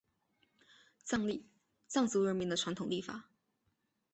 [1.03, 1.45] 藏历
[1.87, 3.29] 藏族人民的传统历法。